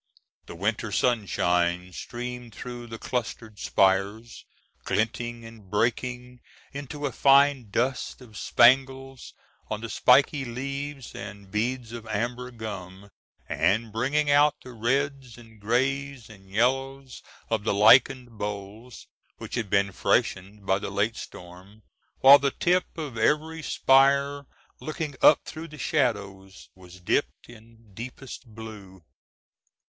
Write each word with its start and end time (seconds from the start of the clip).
The 0.47 0.55
winter 0.55 0.91
sunshine 0.91 1.93
streamed 1.93 2.53
through 2.55 2.87
the 2.87 2.97
clustered 2.97 3.57
spires, 3.59 4.45
glinting 4.83 5.45
and 5.45 5.69
breaking 5.69 6.41
into 6.73 7.05
a 7.05 7.11
fine 7.13 7.69
dust 7.69 8.19
of 8.19 8.35
spangles 8.35 9.33
on 9.69 9.79
the 9.79 9.89
spiky 9.89 10.43
leaves 10.43 11.13
and 11.15 11.49
beads 11.51 11.91
of 11.93 12.05
amber 12.07 12.49
gum, 12.49 13.11
and 13.47 13.93
bringing 13.93 14.29
out 14.31 14.55
the 14.63 14.73
reds 14.73 15.37
and 15.37 15.61
grays 15.61 16.29
and 16.29 16.49
yellows 16.49 17.21
of 17.49 17.63
the 17.63 17.73
lichened 17.73 18.37
boles 18.37 19.05
which 19.37 19.55
had 19.55 19.69
been 19.69 19.91
freshened 19.93 20.65
by 20.65 20.79
the 20.79 20.91
late 20.91 21.15
storm; 21.15 21.83
while 22.21 22.39
the 22.39 22.51
tip 22.51 22.97
of 22.97 23.17
every 23.17 23.61
spire 23.61 24.47
looking 24.81 25.15
up 25.21 25.45
through 25.45 25.67
the 25.69 25.77
shadows 25.77 26.69
was 26.75 26.99
dipped 26.99 27.47
in 27.47 27.93
deepest 27.93 28.47
blue. 28.47 29.03